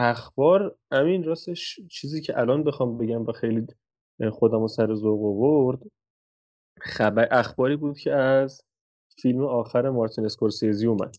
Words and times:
اخبار 0.00 0.76
امین 0.90 1.24
راستش 1.24 1.80
چیزی 1.90 2.20
که 2.20 2.38
الان 2.38 2.64
بخوام 2.64 2.98
بگم 2.98 3.26
و 3.26 3.32
خیلی 3.32 3.66
خودم 4.32 4.66
سر 4.66 4.94
ذوق 4.94 5.24
آورد 5.24 5.78
خبر 6.80 7.28
اخباری 7.30 7.76
بود 7.76 7.98
که 7.98 8.12
از 8.12 8.62
فیلم 9.22 9.44
آخر 9.44 9.90
مارتین 9.90 10.24
اسکورسیزی 10.24 10.86
اومد. 10.86 11.16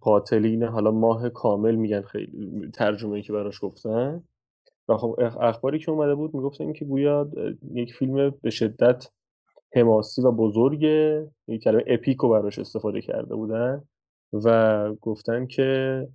قاتلین 0.00 0.62
حالا 0.62 0.90
ماه 0.90 1.28
کامل 1.28 1.74
میگن 1.74 2.02
خیلی 2.02 2.70
ترجمه 2.74 3.22
که 3.22 3.32
براش 3.32 3.64
گفتن. 3.64 4.22
و 4.88 4.96
خب 4.96 5.20
اخباری 5.40 5.78
که 5.78 5.90
اومده 5.90 6.14
بود 6.14 6.34
می‌گفتن 6.34 6.72
که 6.72 6.84
گویا 6.84 7.30
یک 7.74 7.94
فیلم 7.94 8.30
به 8.42 8.50
شدت 8.50 9.08
حماسی 9.74 10.22
و 10.22 10.32
بزرگه 10.32 11.30
یک 11.48 11.62
کلمه 11.62 11.84
اپیکو 11.86 12.28
براش 12.28 12.58
استفاده 12.58 13.00
کرده 13.00 13.34
بودن 13.34 13.82
و 14.32 14.94
گفتن 14.94 15.46
که 15.46 16.08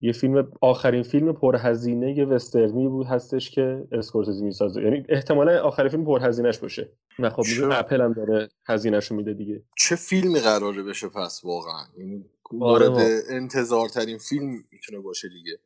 یه 0.00 0.12
فیلم 0.12 0.52
آخرین 0.60 1.02
فیلم 1.02 1.32
پرهزینه 1.32 2.24
وسترنی 2.24 2.88
بود 2.88 3.06
هستش 3.06 3.50
که 3.50 3.88
اسکورسیزی 3.92 4.44
می‌سازه. 4.44 4.82
یعنی 4.82 5.04
احتمالا 5.08 5.62
آخرین 5.62 5.88
فیلم 5.88 6.04
پرهزینهش 6.04 6.58
باشه. 6.58 6.92
و 7.18 7.30
خب 7.30 7.42
اپل 7.72 8.00
هم 8.00 8.12
داره 8.12 8.48
هزینهشو 8.66 9.14
میده 9.14 9.34
دیگه. 9.34 9.62
چه 9.78 9.96
فیلمی 9.96 10.40
قراره 10.40 10.82
بشه 10.82 11.08
پس 11.08 11.40
واقعا؟ 11.44 11.84
یعنی 11.98 12.24
آره 12.60 12.88
مورد 12.88 13.22
انتظارترین 13.30 14.18
فیلم 14.18 14.64
می‌تونه 14.72 15.00
باشه 15.00 15.28
دیگه. 15.28 15.58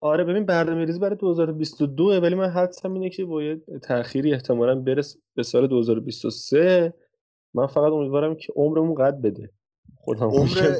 آره 0.00 0.24
ببین 0.24 0.46
برنامه 0.46 0.84
ریزی 0.84 0.98
برای 0.98 1.16
2022 1.16 2.04
ولی 2.04 2.34
من 2.34 2.48
حدسم 2.48 2.92
اینه 2.92 3.10
که 3.10 3.24
با 3.24 3.42
یه 3.42 3.60
تأخیری 3.82 4.32
احتمالا 4.32 4.74
برس 4.74 5.16
به 5.34 5.42
سال 5.42 5.66
2023 5.66 6.94
من 7.54 7.66
فقط 7.66 7.92
امیدوارم 7.92 8.34
که 8.34 8.52
عمرمون 8.56 8.94
قد 8.94 9.20
بده. 9.22 9.50
خودم 10.04 10.28
عمر 10.28 10.74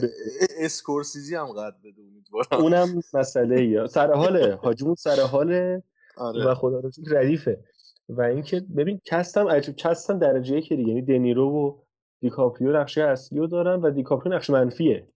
اسکورسیزی 0.58 1.34
هم 1.34 1.46
قد 1.46 1.74
بده 1.84 2.02
امیدوارم. 2.02 2.62
اونم 2.64 3.02
مسئله 3.14 3.64
یا 3.64 3.86
سر 3.86 4.12
حاله. 4.12 4.54
حاجمون 4.62 4.94
سر 4.94 5.20
حاله 5.20 5.82
آره. 6.16 6.46
و 6.46 6.54
خدا 6.54 6.80
رو 6.80 6.90
ردیفه 7.06 7.64
و 8.08 8.22
اینکه 8.22 8.60
ببین 8.76 9.00
cast 9.04 9.34
هم 9.34 9.48
عجب 9.48 9.74
cast 9.76 10.04
هم 10.04 10.18
درجه 10.18 10.60
یکه 10.60 10.76
دیگه. 10.76 10.88
یعنی 10.88 11.02
دنیرو 11.02 11.50
و 11.50 11.78
دیکاپریو 12.20 12.76
نقشه 12.76 13.02
اصلی 13.02 13.38
رو 13.38 13.46
دارن 13.46 13.80
و 13.80 13.90
دیکاپریو 13.90 14.34
نقش 14.34 14.50
منفیه. 14.50 15.08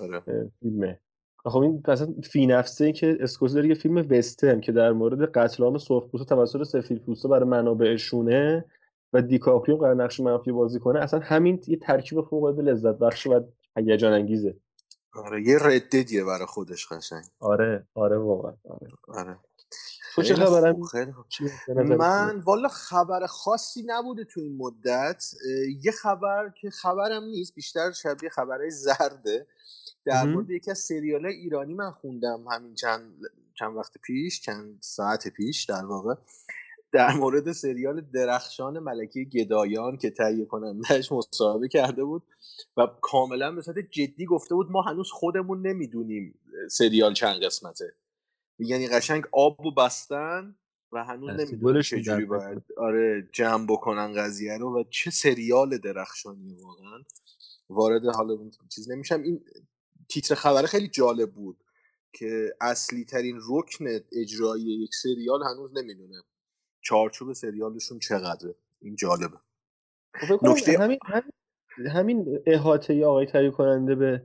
آره. 0.00 0.50
فیلمه. 0.60 1.00
خب 1.44 1.58
این 1.58 1.82
مثلا 1.88 2.14
فی 2.24 2.46
نفسه 2.46 2.92
که 2.92 3.16
اسکورسیزی 3.20 3.58
داره 3.58 3.68
یه 3.68 3.74
فیلم 3.74 4.06
وسترن 4.10 4.60
که 4.60 4.72
در 4.72 4.92
مورد 4.92 5.32
قتل 5.32 5.64
عام 5.64 5.78
سرخپوستا 5.78 6.36
توسط 6.36 6.62
سفیدپوستا 6.62 7.28
برای 7.28 7.48
منابعشونه. 7.48 8.64
و 9.14 9.22
دیکاپریو 9.22 9.76
قرار 9.76 9.94
نقش 9.94 10.20
منفی 10.20 10.52
بازی 10.52 10.78
کنه 10.78 11.00
اصلا 11.00 11.20
همین 11.20 11.62
یه 11.66 11.76
ترکیب 11.76 12.22
فوق 12.22 12.44
العاده 12.44 12.62
لذت 12.62 12.98
بخش 12.98 13.26
و 13.26 13.40
هیجان 13.76 14.12
انگیزه 14.12 14.56
آره 15.14 15.42
یه 15.42 15.58
رددیه 15.58 16.24
برای 16.24 16.46
خودش 16.46 16.92
قشنگ. 16.92 17.24
آره 17.40 17.86
آره 17.94 18.18
واقعا 18.18 18.52
آره, 18.64 18.88
آره. 19.08 19.38
تو 20.14 20.22
چه 20.22 20.34
خبرم؟ 20.34 20.76
من 21.96 22.38
والا 22.38 22.68
خبر 22.68 23.26
خاصی 23.26 23.82
نبوده 23.86 24.24
تو 24.24 24.40
این 24.40 24.56
مدت. 24.56 25.24
یه 25.82 25.92
خبر 25.92 26.52
که 26.60 26.70
خبرم 26.70 27.24
نیست 27.24 27.54
بیشتر 27.54 27.92
شبیه 27.92 28.30
خبرهای 28.30 28.70
زرده. 28.70 29.46
در 30.04 30.24
مورد 30.24 30.50
یکی 30.50 30.70
از 30.70 30.78
سریال 30.78 31.26
ایرانی 31.26 31.74
من 31.74 31.90
خوندم 31.90 32.44
همین 32.50 32.74
چند 32.74 33.20
چند 33.54 33.76
وقت 33.76 33.98
پیش 33.98 34.40
چند 34.40 34.78
ساعت 34.80 35.28
پیش 35.28 35.64
در 35.64 35.84
واقع. 35.84 36.14
در 36.94 37.12
مورد 37.12 37.52
سریال 37.52 38.00
درخشان 38.00 38.78
ملکه 38.78 39.24
گدایان 39.24 39.96
که 39.96 40.10
تهیه 40.10 40.44
کنندهش 40.44 41.12
مصاحبه 41.12 41.68
کرده 41.68 42.04
بود 42.04 42.22
و 42.76 42.86
کاملا 43.00 43.52
به 43.52 43.62
صورت 43.62 43.78
جدی 43.78 44.26
گفته 44.26 44.54
بود 44.54 44.70
ما 44.70 44.82
هنوز 44.82 45.10
خودمون 45.10 45.66
نمی‌دونیم 45.66 46.38
سریال 46.70 47.14
چند 47.14 47.44
قسمته. 47.44 47.94
یعنی 48.58 48.88
قشنگ 48.88 49.24
آب 49.32 49.66
و 49.66 49.74
بستن 49.74 50.56
و 50.92 51.04
هنوز 51.04 51.30
نمی‌دونیم 51.30 51.82
چجوری 51.82 52.24
باید 52.24 52.62
آره 52.76 53.28
جمع 53.32 53.66
بکنن 53.66 54.12
قضیه 54.12 54.58
رو 54.58 54.80
و 54.80 54.84
چه 54.90 55.10
سریال 55.10 55.78
درخشانی 55.78 56.54
واقعا. 56.54 57.02
وارد 57.68 58.04
حالا 58.04 58.50
چیز 58.74 58.90
نمیشم. 58.90 59.22
این 59.22 59.44
تیتر 60.08 60.34
خبره 60.34 60.66
خیلی 60.66 60.88
جالب 60.88 61.32
بود 61.32 61.56
که 62.12 62.54
اصلی 62.60 63.04
ترین 63.04 63.40
رکن 63.50 63.84
اجرایی 64.12 64.82
یک 64.82 64.94
سریال 64.94 65.42
هنوز 65.42 65.70
نمی‌دونه. 65.76 66.22
چارچوب 66.84 67.32
سریالشون 67.32 67.98
چقدره؟ 67.98 68.54
این 68.82 68.96
جالبه. 68.96 69.36
خب 70.14 70.38
نکته 70.42 70.78
همین 70.78 70.98
همین 71.92 72.38
احاطه 72.46 73.04
آقای 73.06 73.26
تهیه 73.26 73.50
کننده 73.50 73.94
به 73.94 74.22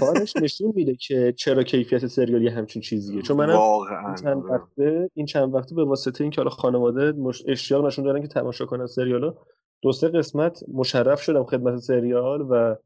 کارش 0.00 0.36
نشون 0.36 0.72
میده 0.74 0.94
که 0.94 1.34
چرا 1.36 1.62
کیفیت 1.62 2.06
سریالی 2.06 2.48
همچین 2.48 2.82
چیزیه. 2.82 3.22
چون 3.22 3.36
من 3.36 3.50
این 3.50 4.14
چند 4.14 4.44
آره. 4.44 4.54
وقته 4.54 5.10
این 5.14 5.26
چند 5.26 5.54
وقته 5.54 5.74
به 5.74 5.84
واسطه 5.84 6.24
اینکه 6.24 6.36
حالا 6.36 6.50
خانواده 6.50 7.12
مش... 7.12 7.42
اشتیاق 7.46 7.86
نشون 7.86 8.04
دارن 8.04 8.22
که 8.22 8.28
تماشا 8.28 8.66
کنن 8.66 8.86
سریالو 8.86 9.34
دو 9.82 9.92
سه 9.92 10.08
قسمت 10.08 10.64
مشرف 10.68 11.22
شدم 11.22 11.44
خدمت 11.44 11.76
سریال 11.76 12.46
و 12.50 12.76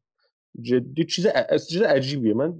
جدی 0.63 1.05
چیز 1.05 1.27
چیز 1.69 1.83
عجیبیه. 1.83 2.35
من 2.35 2.53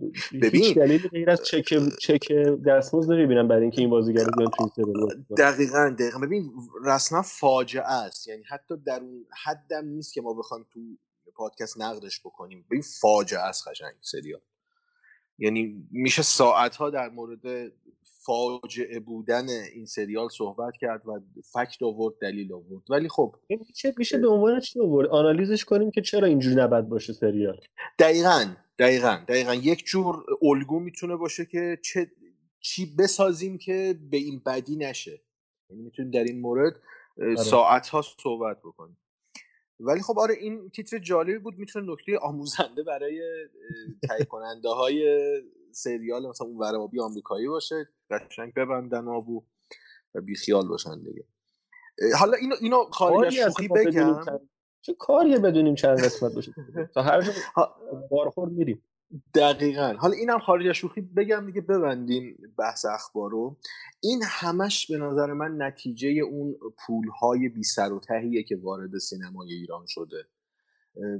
ببین 0.43 0.63
هیچ 0.65 0.75
دلیل 0.75 1.09
غیر 1.09 1.31
از 1.31 1.43
چک 1.45 1.65
چک 2.01 2.33
دستمزد 2.67 3.13
نمی‌بینم 3.13 3.49
برای 3.49 3.63
اینکه 3.63 3.81
این 3.81 3.91
بازیگر 3.91 4.25
بیان 4.39 4.51
تو 4.51 4.71
این 4.79 5.27
دقیقاً 5.39 5.97
دقیقاً. 5.99 6.19
ببین 6.19 6.53
رسما 6.85 7.23
فاجعه 7.23 7.93
است. 7.93 8.29
یعنی 8.29 8.43
حتی 8.43 8.75
در 8.87 9.01
اون 9.01 9.27
حدم 9.45 9.89
نیست 9.89 10.15
که 10.15 10.21
ما 10.21 10.35
بخوایم 10.35 10.67
تو 10.73 10.81
پادکست 11.35 11.81
نقدش 11.81 12.21
بکنیم. 12.21 12.65
ببین 12.71 12.83
فاجعه 13.01 13.41
است 13.41 13.69
قشنگ 13.69 13.95
سریال. 14.01 14.41
یعنی 15.39 15.89
میشه 15.91 16.23
ساعت 16.23 16.77
ها 16.77 16.91
در 16.91 17.09
مورد 17.09 17.73
فاجعه 18.27 19.01
بودن 19.01 19.49
این 19.75 19.87
سریال 19.87 20.29
صحبت 20.29 20.73
کرد 20.81 21.03
و 21.09 21.21
فکت 21.53 21.83
آورد 21.83 22.15
دلیل 22.21 22.53
آورد. 22.53 22.83
ولی 22.91 23.09
خب 23.09 23.37
چه 23.75 23.95
میشه 23.99 24.19
به 24.19 24.29
عنوان 24.29 24.61
چی 24.61 24.81
آورد؟ 24.81 25.09
آنالیزش 25.09 25.65
کنیم 25.65 25.91
که 25.91 26.03
چرا 26.03 26.29
اینجوری 26.29 26.57
نباید 26.57 26.89
باشه 26.89 27.13
سریال. 27.13 27.61
دقیقا 27.99 28.55
دقیقا 28.79 29.19
دقیقا. 29.29 29.55
یک 29.55 29.85
جور 29.85 30.25
الگو 30.43 30.81
می‌تونه 30.81 31.17
باشه 31.17 31.45
که 31.45 31.79
چه 31.83 32.11
چی 32.61 32.97
بسازیم 32.99 33.59
که 33.59 33.99
به 34.11 34.17
این 34.17 34.43
بدی 34.47 34.77
نشه. 34.77 35.23
یعنی 35.71 35.83
می‌تونیم 35.83 36.11
در 36.11 36.25
این 36.25 36.41
مورد 36.41 36.81
آره. 37.21 37.37
ساعت 37.37 37.89
ها 37.89 38.03
صحبت 38.03 38.59
بکنیم. 38.59 38.97
ولی 39.81 40.01
خب 40.03 40.19
آره 40.19 40.35
این 40.35 40.71
تیتر 40.71 40.99
جالبی 40.99 41.39
بود 41.39 41.59
می‌تونه 41.59 41.93
نکته 41.93 42.19
آموزنده 42.19 42.83
برای 42.83 43.23
تهیه 44.09 44.25
کننده 44.25 44.69
های 44.69 45.05
سریال 45.73 46.29
مثلا 46.29 46.47
اون 46.47 46.59
ورابی 46.59 47.01
آمریکایی 47.01 47.49
باشه 47.49 47.89
قشنگ 48.11 48.55
ببندن 48.55 49.09
آبو 49.09 49.43
و 50.15 50.21
بیخیال 50.21 50.69
باشن 50.69 51.03
دیگه. 51.03 51.25
حالا 52.19 52.37
اینو 52.37 52.55
اینو 52.61 52.85
خارج 52.85 53.39
از 53.39 53.53
شوخی 53.53 53.69
بگم. 53.69 54.25
چه 54.83 54.95
کاریه 54.95 55.39
بدونیم 55.39 55.75
چند 55.75 56.05
قسمت 56.05 56.35
باشه؟ 56.35 56.55
تا 56.95 57.03
هر 57.03 57.21
جا 57.21 57.33
بارخور 58.11 58.49
میریم. 58.49 58.83
دقیقا. 59.35 59.95
حالا 59.99 60.15
اینم 60.15 60.39
خارج 60.39 60.67
از 60.67 60.75
شوخی 60.75 61.01
بگم 61.01 61.47
دیگه 61.47 61.61
ببندیم 61.61 62.37
بحث 62.59 62.85
اخبارو 62.85 63.57
این 64.03 64.23
همش 64.25 64.91
به 64.91 64.99
نظر 64.99 65.33
من 65.33 65.63
نتیجه 65.63 66.09
اون 66.09 66.57
پولهای 66.87 67.49
بی 67.49 67.63
سر 67.63 67.93
و 67.93 68.01
تهیه 68.01 68.43
که 68.43 68.57
وارد 68.57 68.99
سینمای 68.99 69.53
ایران 69.53 69.87
شده. 69.87 70.29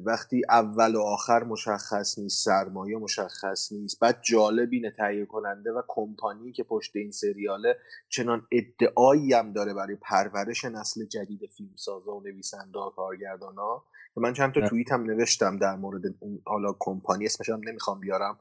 وقتی 0.05 0.43
اول 0.49 0.95
و 0.95 1.01
آخر 1.01 1.45
مشخص 1.45 2.19
نیست 2.19 2.45
سرمایه 2.45 2.97
مشخص 2.99 3.73
نیست 3.73 4.01
بعد 4.01 4.19
جالب 4.23 4.69
اینه 4.73 4.91
تهیه 4.91 5.27
کننده 5.27 5.73
و 5.73 5.83
کمپانی 5.89 6.53
که 6.53 6.63
پشت 6.63 6.97
این 6.97 7.11
سریاله 7.11 7.77
چنان 8.09 8.47
ادعایی 8.53 9.33
هم 9.33 9.53
داره 9.53 9.75
برای 9.75 9.97
پرورش 9.97 10.65
نسل 10.65 11.05
جدید 11.05 11.41
فیلمسازا 11.57 12.17
و 12.17 12.23
نویسنده 12.23 12.79
و 12.79 12.91
کارگردان 12.91 13.55
ها 13.55 13.85
که 14.15 14.21
من 14.21 14.33
چند 14.33 14.55
تا 14.55 14.69
توییت 14.69 14.93
هم 14.93 15.03
نوشتم 15.03 15.59
در 15.59 15.77
مورد 15.77 16.03
اون 16.21 16.43
حالا 16.47 16.77
کمپانی 16.79 17.27
اسمش 17.27 17.49
هم 17.49 17.61
نمی‌خوام 17.69 18.01
بیارم. 18.01 18.39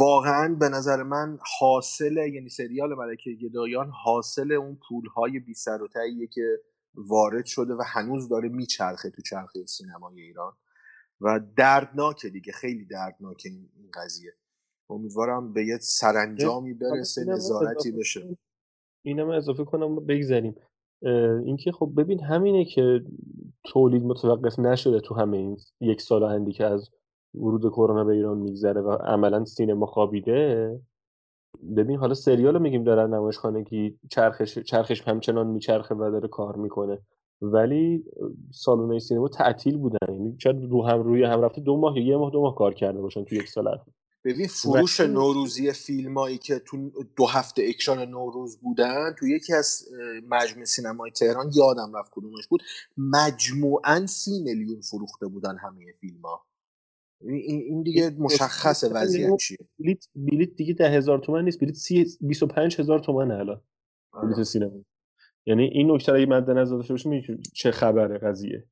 واقعا 0.00 0.54
به 0.54 0.68
نظر 0.68 1.02
من 1.02 1.38
حاصل 1.60 2.16
یعنی 2.16 2.48
سریال 2.48 2.94
ملکه 2.94 3.30
گدایان 3.42 3.90
حاصل 4.04 4.52
اون 4.52 4.78
پولهای 4.88 5.38
بی 5.38 5.54
سر 5.54 5.82
و 5.82 5.88
که 6.30 6.58
وارد 6.94 7.44
شده 7.44 7.74
و 7.74 7.82
هنوز 7.86 8.28
داره 8.28 8.48
میچرخه 8.48 9.10
تو 9.10 9.22
چرخه 9.22 9.66
سینمای 9.66 10.20
ایران. 10.20 10.52
و 11.20 11.40
دردناکه 11.56 12.28
دیگه 12.28 12.52
خیلی 12.52 12.84
دردناکه 12.84 13.48
این 13.48 13.68
قضیه. 13.94 14.32
امیدوارم 14.90 15.52
به 15.52 15.64
یه 15.66 15.78
سرانجامی 15.78 16.74
برسه 16.74 17.24
نظارتی 17.24 17.92
بشه. 17.92 18.36
اینم 19.02 19.28
اضافه 19.28 19.64
کنم 19.64 19.96
بگذاریم 20.06 20.54
اینکه 21.44 21.72
خب 21.72 21.92
ببین 21.96 22.24
همینه 22.24 22.64
که 22.64 23.04
تولید 23.64 24.02
متوقف 24.02 24.58
نشده 24.58 25.00
تو 25.00 25.14
همه 25.14 25.36
این 25.36 25.56
یک 25.80 26.00
سال 26.00 26.24
هندی 26.24 26.52
که 26.52 26.64
از 26.64 26.90
ورود 27.34 27.72
کرونا 27.72 28.04
به 28.04 28.12
ایران 28.12 28.38
میگذره 28.38 28.80
و 28.80 28.90
عملا 28.90 29.44
سینما 29.44 29.86
خوابیده. 29.86 30.80
ببین 31.76 31.98
حالا 31.98 32.14
سریال 32.14 32.54
رو 32.54 32.60
میگیم 32.60 32.84
دارن 32.84 33.14
نمایشخانگی 33.14 33.98
چرخش 34.10 34.58
چرخش 34.58 35.02
همچنان 35.02 35.46
میچرخه 35.46 35.94
و 35.94 36.10
داره 36.10 36.28
کار 36.28 36.56
می‌کنه. 36.56 36.98
ولی 37.42 38.04
سالن 38.52 38.98
سینما 38.98 39.28
تعطیل 39.28 39.76
بودن. 39.76 39.98
یعنی 40.08 40.36
شاید 40.38 40.62
رو 40.70 40.86
هم 40.86 41.02
روی 41.02 41.24
هم 41.24 41.42
رفته 41.42 41.60
دو 41.60 41.76
ماه 41.76 41.98
یا 41.98 42.06
یه 42.06 42.16
ماه 42.16 42.30
دو 42.30 42.40
ماه 42.40 42.54
کار 42.54 42.74
کرده 42.74 43.00
باشن 43.00 43.24
تو 43.24 43.34
یک 43.34 43.48
سال 43.48 43.78
ببین 44.24 44.46
فروش 44.46 45.00
نوروزی 45.00 45.72
فیلمایی 45.72 46.38
که 46.38 46.58
تو 46.58 46.90
دو 47.16 47.26
هفته 47.26 47.62
اکشان 47.68 47.98
نوروز 47.98 48.60
بودن 48.60 49.14
تو 49.18 49.26
یکی 49.26 49.54
از 49.54 49.84
مجموع 50.28 50.64
سینمای 50.64 51.10
تهران 51.10 51.50
یادم 51.54 51.96
رفت 51.96 52.10
کدومش 52.14 52.46
بود. 52.46 52.62
مجموعا 52.96 54.06
سی 54.06 54.42
میلیون 54.42 54.80
فروخته 54.80 55.26
بودن 55.26 55.56
همه 55.58 55.92
فیلم 56.00 56.20
ها 56.22 56.47
این 57.20 57.82
دیگه 57.82 58.10
مشخص 58.18 58.84
وضعیت 58.92 59.36
چیه. 59.36 59.58
بلیت 59.78 60.06
بلیت 60.14 60.54
دیگه 60.56 60.74
ده 60.74 60.88
هزار 60.90 61.18
تومن 61.18 61.44
نیست. 61.44 61.60
بلیت 61.60 61.74
سی 61.74 62.06
25 62.20 62.80
هزار 62.80 62.98
تومن 62.98 63.30
الان. 63.30 63.60
بلیت 64.22 64.34
آره. 64.34 64.44
سینما. 64.44 64.84
یعنی 65.46 65.64
این 65.64 65.90
نکته 65.90 66.12
رو 66.12 66.18
مد 66.28 66.50
نظر 66.50 66.76
داشته 66.76 66.94
باشیم 66.94 67.42
چه 67.54 67.70
خبره 67.70 68.18
قضیه. 68.18 68.64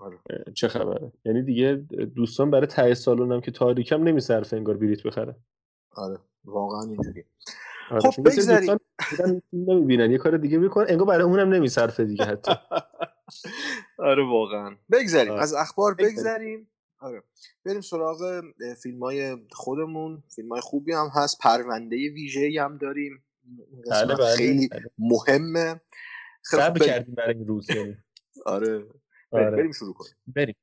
آره. 0.00 0.18
چه 0.54 0.68
خبره. 0.68 1.12
یعنی 1.24 1.42
دیگه 1.42 1.86
دوستان 2.16 2.50
برای 2.50 2.66
ته 2.66 2.94
سالن 2.94 3.32
هم 3.32 3.40
که 3.40 3.50
تاریکم 3.50 4.02
نمیصرفه 4.02 4.56
انگار 4.56 4.76
بلیت 4.76 5.02
بخره. 5.02 5.36
آره. 5.92 6.18
واقعا 6.44 6.82
اینجوری 6.82 7.24
آره. 7.90 8.00
خب 8.00 8.22
بگذاریم. 8.22 8.76
نمی‌بینن. 9.52 10.10
یه 10.10 10.18
کار 10.18 10.36
دیگه 10.36 10.58
می‌کنن 10.58 10.86
انگار 10.88 11.06
برای 11.06 11.24
اونم 11.24 11.54
نمیصرفه 11.54 12.04
دیگه 12.04 12.24
حتی. 12.24 12.52
آره 13.98 14.24
واقعا. 14.24 14.76
بگذاریم. 14.92 15.32
آره. 15.32 15.42
از 15.42 15.54
اخبار 15.54 15.94
بگذاریم. 15.94 16.68
آره. 16.98 17.22
بریم 17.64 17.80
سراغ 17.80 18.42
فیلم 18.82 19.02
های 19.02 19.36
خودمون. 19.52 20.22
فیلم 20.36 20.48
های 20.48 20.60
خوبی 20.60 20.92
هم 20.92 21.10
هست. 21.14 21.38
پرونده 21.42 21.96
ویژه 21.96 22.62
هم 22.62 22.78
داریم. 22.78 23.24
بله 23.90 24.14
بله. 24.14 24.36
خیلی 24.36 24.68
بله. 24.68 24.82
مهمه. 24.98 25.80
خب 26.42 26.78
کردیم 26.78 27.14
برای 27.14 27.34
این 27.34 27.46
روز. 27.46 27.66
آره. 28.46 28.84
آره. 29.30 29.50
بریم 29.50 29.72
شروع 29.72 29.94
کنیم. 29.94 30.14
بریم. 30.26 30.54